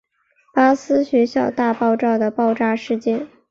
[0.51, 3.27] 巴斯学校大爆炸的爆炸事件。